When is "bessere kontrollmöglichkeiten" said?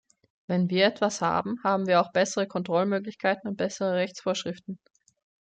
2.11-3.47